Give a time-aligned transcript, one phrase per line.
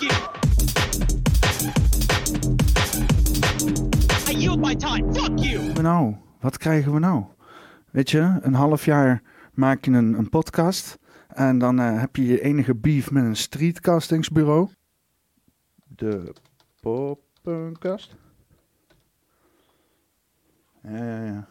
[0.00, 0.10] You.
[4.28, 5.14] I yield my time.
[5.14, 5.72] Fuck you.
[5.72, 6.16] we nou?
[6.40, 7.24] Wat krijgen we nou?
[7.90, 9.22] Weet je, een half jaar
[9.54, 13.36] maak je een, een podcast en dan eh, heb je je enige beef met een
[13.36, 14.68] streetcastingsbureau.
[15.88, 16.34] De
[16.80, 18.16] poppenkast.
[20.82, 21.48] Ja, ja, ja.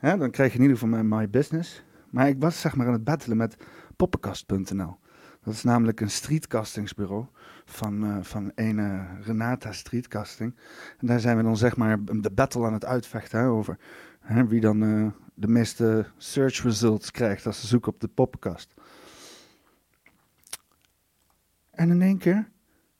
[0.00, 1.82] Ja, dan krijg je in ieder geval mijn My Business.
[2.10, 3.56] Maar ik was zeg maar aan het battelen met
[3.96, 4.98] poppenkast.nl.
[5.42, 7.26] Dat is namelijk een streetcastingsbureau
[7.64, 10.56] van, eh van ene Renata Streetcasting.
[10.98, 13.78] En daar zijn we dan zeg maar de battle aan het uitvechten hè, over
[14.20, 18.74] hè, wie dan eh, de meeste search results krijgt als ze zoeken op de poppenkast.
[21.70, 22.48] En in één keer,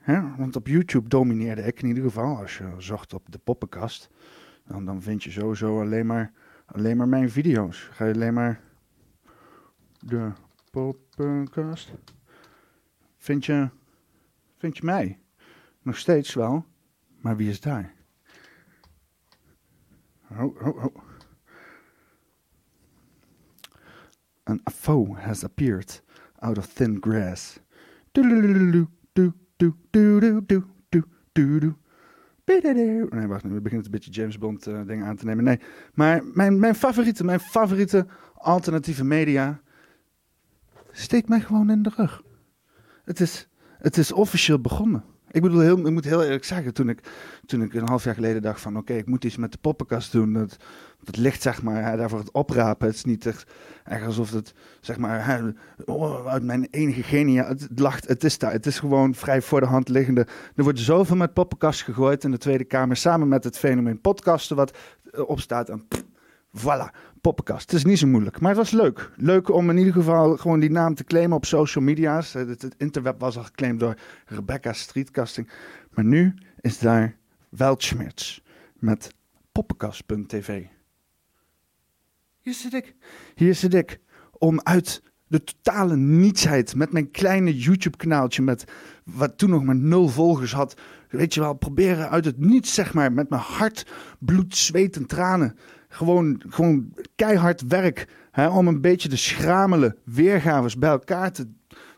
[0.00, 4.10] hè, want op YouTube domineerde ik in ieder geval, als je zocht op de poppenkast,
[4.66, 6.32] dan, dan vind je sowieso alleen maar,
[6.66, 7.88] alleen maar mijn video's.
[7.92, 8.60] Ga je alleen maar
[9.98, 10.30] de
[10.70, 11.92] poppenkast,
[13.22, 13.68] vind je,
[14.58, 15.18] vind je mij.
[15.82, 16.64] Nog steeds wel,
[17.20, 17.94] maar wie is daar?
[20.20, 20.92] Ho, ho, ho.
[24.42, 26.02] An foe has appeared
[26.38, 27.60] out of thin grass.
[33.10, 35.44] Nee, wacht, nu begint een beetje James Bond eh, dingen aan te nemen.
[35.44, 35.60] Nee,
[35.94, 39.60] maar mijn, mijn favoriete, mijn favoriete alternatieve media
[40.90, 42.22] steekt mij gewoon in de rug.
[43.04, 45.04] Het is, het is officieel begonnen.
[45.30, 47.00] Ik bedoel, heel, ik moet heel eerlijk zeggen, toen ik,
[47.46, 48.76] toen ik een half jaar geleden dacht van...
[48.76, 50.32] oké, ik moet iets met de poppenkast doen.
[50.32, 50.56] Dat,
[51.04, 52.86] dat ligt zeg maar daarvoor het oprapen.
[52.86, 53.52] Het is niet echt,
[53.84, 55.54] echt alsof het zeg maar
[56.26, 57.46] uit mijn enige genia...
[57.46, 58.52] Het, lacht, het is daar.
[58.52, 60.26] Het is gewoon vrij voor de hand liggende.
[60.54, 62.96] Er wordt zoveel met poppenkast gegooid in de Tweede Kamer...
[62.96, 64.76] samen met het fenomeen podcasten wat
[65.10, 65.68] eh, opstaat.
[65.68, 65.88] En
[66.58, 67.70] voilà, poppenkast.
[67.70, 69.10] Het is niet zo moeilijk, maar het was leuk.
[69.16, 72.34] Leuk om in ieder geval gewoon die naam te claimen op social media's.
[72.34, 75.50] Eh, Het, interweb was al geclaimd door Rebecca Streetcasting.
[75.90, 77.16] Maar nu is daar
[77.48, 78.40] Weltschmerz
[78.74, 79.14] met
[79.52, 80.64] poppenkast.tv.
[82.40, 82.94] Hier zit ik.
[83.34, 88.64] Hier zit ik om uit de totale nietsheid met mijn kleine YouTube-kanaaltje met
[89.04, 90.80] wat toen nog maar nul volgers had.
[91.08, 93.86] Weet je wel, proberen uit het niets, zeg maar, met mijn hart,
[94.18, 95.56] bloed, zweet en tranen.
[95.92, 101.48] Gewoon, gewoon keihard werk hè, om een beetje de schramele weergaves bij elkaar te,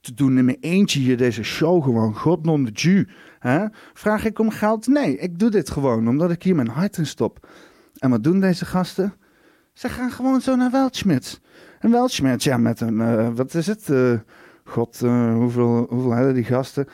[0.00, 2.14] te doen in mijn eentje hier deze show gewoon.
[2.14, 3.06] God non de.
[3.38, 3.66] Hè?
[3.92, 4.86] Vraag ik om geld?
[4.86, 7.48] Nee, ik doe dit gewoon omdat ik hier mijn hart in stop.
[7.98, 9.14] En wat doen deze gasten?
[9.72, 11.38] Ze gaan gewoon zo naar Weltschmerz.
[11.80, 13.90] En Weltschmerz, ja, met een, eh, wat is het?
[13.90, 14.12] eh,
[14.64, 16.86] God, eh, hoeveel, hoeveel hebben die gasten?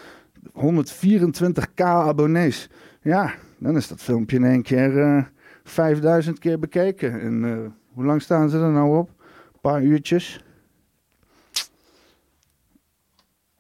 [0.53, 2.71] 124k abonnees.
[3.03, 5.31] Ja, dan is dat filmpje in één keer
[5.71, 7.21] 5000 keer bekeken.
[7.21, 9.09] En eh, hoe lang staan ze er nou op?
[9.09, 10.45] Een paar uurtjes.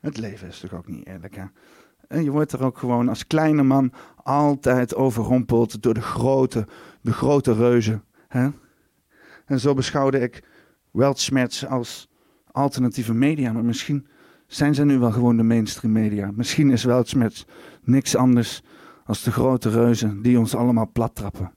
[0.00, 1.44] Het leven is toch ook niet eerlijk, hè?
[2.08, 3.92] En je wordt er ook gewoon als kleine man
[4.22, 6.66] altijd overrompeld door de grote,
[7.00, 8.04] de grote reuzen.
[8.28, 8.48] Hè?
[9.44, 10.42] En zo beschouwde ik
[10.90, 12.08] Weltschmerz als
[12.50, 13.52] alternatieve media.
[13.52, 14.06] Maar misschien
[14.46, 16.30] zijn ze nu wel gewoon de mainstream media.
[16.34, 17.44] Misschien is Weltschmerz
[17.82, 18.62] niks anders
[19.04, 21.52] als de grote reuzen die ons allemaal plattrappen.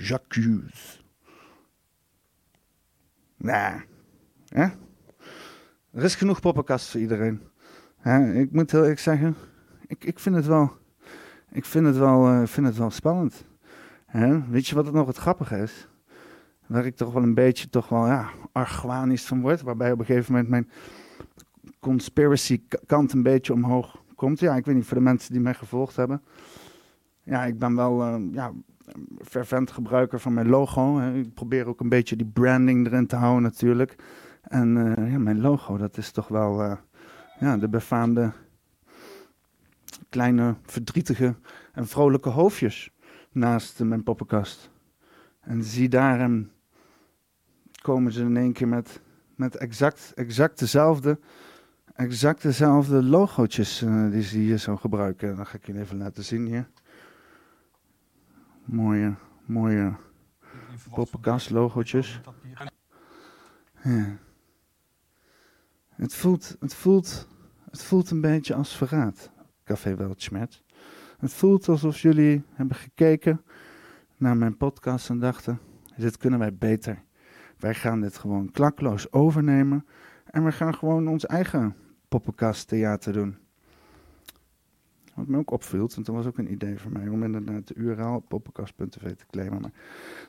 [0.00, 0.98] J'accuse.
[3.36, 3.80] Nou,
[4.48, 4.66] hè?
[5.90, 7.42] Er is genoeg poppenkast voor iedereen.
[7.96, 9.36] Hè, ik moet heel eerlijk zeggen,
[9.86, 10.72] ik, ik vind het wel,
[11.50, 13.44] ik vind het wel, eh, vind het wel spannend.
[14.06, 14.48] Hè?
[14.48, 15.88] Weet je wat het nog het grappige is?
[16.66, 19.62] Waar ik toch wel een beetje toch wel ja, argwanisch van word.
[19.62, 20.70] Waarbij op een gegeven moment mijn
[21.80, 24.40] conspiracy kant een beetje omhoog komt.
[24.40, 26.22] Ja, ik weet niet, voor de mensen die mij gevolgd hebben.
[27.22, 28.52] Ja, ik ben wel eh, ja,
[29.20, 30.98] fervent gebruiker van mijn logo.
[30.98, 33.96] Ik probeer ook een beetje die branding erin te houden natuurlijk.
[34.42, 36.76] En eh, ja, mijn logo, dat is toch wel eh,
[37.40, 38.32] ja, de befaamde
[40.08, 41.34] kleine verdrietige
[41.72, 42.90] en vrolijke hoofdjes
[43.32, 44.70] naast mijn poppenkast.
[45.40, 46.50] En zie daar hem
[47.82, 49.00] komen ze in één keer met,
[49.34, 51.18] met exact, exact dezelfde,
[51.94, 55.36] exact dezelfde logootjes eh, die ze hier zo gebruiken.
[55.36, 56.68] Dan ga ik je even laten zien hier.
[58.68, 59.96] Mooie, mooie
[60.90, 62.20] poppenkast logootjes.
[63.82, 64.18] Ja.
[65.88, 67.28] Het voelt, het, voelt,
[67.70, 69.30] het voelt een beetje als verraad,
[69.64, 70.62] Café Weltschmerz.
[71.18, 73.42] Het voelt alsof jullie hebben gekeken
[74.16, 75.58] naar mijn podcast en dachten:
[75.96, 77.02] dit kunnen wij beter.
[77.58, 79.86] Wij gaan dit gewoon klakloos overnemen
[80.24, 81.76] en we gaan gewoon ons eigen
[82.08, 83.47] poppenkast theater doen.
[85.18, 87.74] Wat me ook opviel, want dat was ook een idee voor mij om inderdaad de
[87.74, 89.60] URL poppenkast.tv te claimen.
[89.60, 89.72] Maar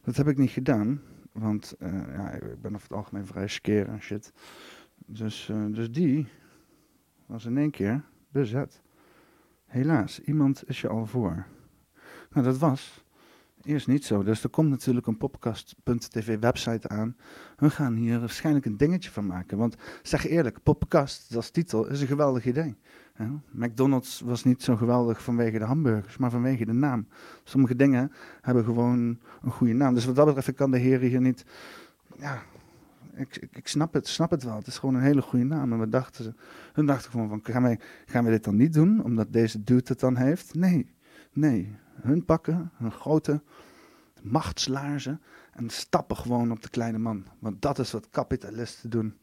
[0.03, 1.01] dat heb ik niet gedaan,
[1.31, 4.33] want eh, ja, ik ben over het algemeen vrij skeer en shit.
[5.05, 6.27] Dus, eh, dus die
[7.25, 8.81] was in één keer bezet.
[9.65, 11.45] Helaas, iemand is je al voor.
[12.29, 13.03] Nou, dat was
[13.63, 14.23] eerst niet zo.
[14.23, 17.15] Dus er komt natuurlijk een podcast.tv website aan.
[17.57, 19.57] We gaan hier waarschijnlijk een dingetje van maken.
[19.57, 22.75] Want zeg eerlijk, podcast als titel is een geweldig idee.
[23.51, 27.07] McDonald's was niet zo geweldig vanwege de hamburgers, maar vanwege de naam.
[27.43, 28.11] Sommige dingen
[28.41, 29.93] hebben gewoon een goede naam.
[29.93, 31.45] Dus wat dat betreft, kan de heren hier niet...
[32.17, 32.41] Ja,
[33.13, 34.55] ik, ik, ik snap, het, snap het wel.
[34.55, 35.73] Het is gewoon een hele goede naam.
[35.73, 36.37] En we dachten,
[36.73, 39.03] hun dachten gewoon van, gaan, wij, gaan we dit dan niet doen?
[39.03, 40.53] Omdat deze dude het dan heeft?
[40.53, 40.93] Nee,
[41.33, 41.75] nee.
[42.01, 43.41] Hun pakken hun grote
[44.21, 45.21] machtslaarzen
[45.51, 47.25] en stappen gewoon op de kleine man.
[47.39, 49.17] Want dat is wat kapitalisten doen.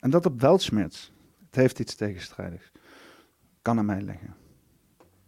[0.00, 1.10] En dat op Weltschmerz.
[1.48, 2.72] Het heeft iets tegenstrijdigs.
[3.62, 4.34] Kan aan mij liggen.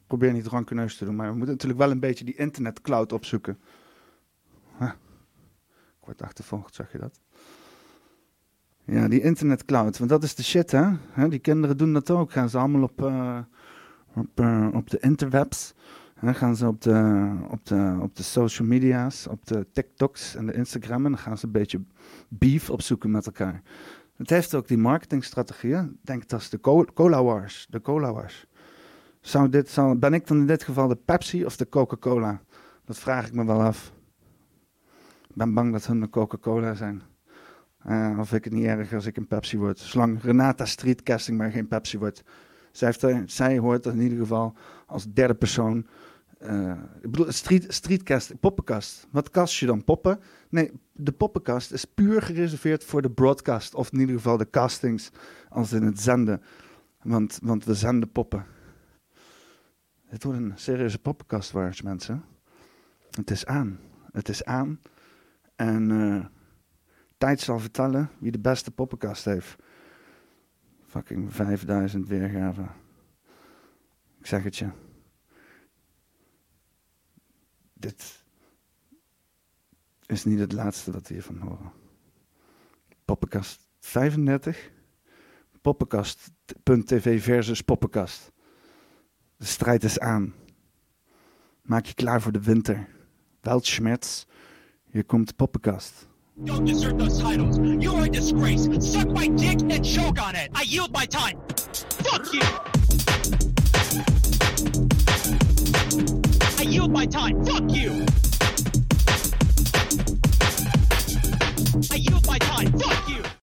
[0.06, 3.58] Probeer niet rankeneus te doen, maar we moeten natuurlijk wel een beetje die internetcloud opzoeken.
[6.00, 7.20] Ik word achtervolgd, zag je dat?
[8.84, 10.88] Ja, die internetcloud, want dat is de shit, hè?
[11.28, 12.32] Die kinderen doen dat ook.
[12.32, 13.38] Gaan ze allemaal op, eh,
[14.14, 15.74] op, eh, op de interwebs.
[16.22, 20.52] Gaan ze op de, op, de, op de social media's, op de TikToks en de
[20.52, 21.04] Instagram.
[21.04, 21.82] En dan gaan ze een beetje
[22.28, 23.62] beef opzoeken met elkaar.
[24.20, 25.98] Het heeft ook die marketingstrategieën.
[26.02, 27.66] Denk, dat is de co- Cola Wars.
[27.70, 28.46] De Cola Wars.
[29.20, 32.40] Zou dit, zou, ben ik dan in dit geval de Pepsi of de Coca-Cola?
[32.84, 33.92] Dat vraag ik me wel af.
[35.28, 37.02] Ik ben bang dat hun de Coca-Cola zijn.
[37.82, 39.78] Eh, of ik het niet erg als ik een Pepsi word.
[39.78, 42.22] Zolang Renata Streetcasting maar geen Pepsi wordt.
[42.72, 44.54] Zij, heeft er, zij hoort in ieder geval
[44.86, 45.86] als derde persoon.
[46.40, 46.70] Eh,
[47.00, 49.06] ik bedoel, street, streetcast, poppenkast.
[49.10, 49.84] Wat kast je dan?
[49.84, 50.20] Poppen?
[50.48, 53.74] Nee, de poppenkast is puur gereserveerd voor de broadcast.
[53.74, 55.10] Of in ieder geval de castings
[55.48, 56.42] als in het zenden.
[57.02, 58.46] Want, want we zenden poppen.
[60.06, 62.24] Het wordt een serieuze poppenkast, waars mensen.
[63.10, 63.78] Het is aan.
[64.12, 64.80] Het is aan.
[65.56, 66.24] En eh,
[67.18, 69.56] tijd zal vertellen wie de beste poppenkast heeft.
[70.86, 72.70] Fucking 5000 weergaven.
[74.18, 74.68] Ik zeg het je.
[77.80, 78.24] Dit
[80.06, 81.72] is niet het laatste wat we hiervan horen.
[83.04, 84.70] Poppenkast 35.
[85.60, 88.32] Poppenkast.tv versus poppenkast.
[89.36, 90.34] De strijd is aan.
[91.62, 92.88] Maak je klaar voor de winter.
[93.40, 94.24] Weltschmerz.
[94.84, 96.08] Hier komt Poppenkast.
[96.34, 97.56] Don't deserve those titles.
[97.56, 98.68] You are a disgrace.
[98.80, 100.48] Suck my dick and choke on it.
[100.56, 101.38] I yield my time.
[102.02, 102.69] Fuck you.
[106.70, 107.44] Yield my time.
[107.44, 108.06] Fuck you.
[111.90, 112.78] I yield my time.
[112.78, 113.29] Fuck you.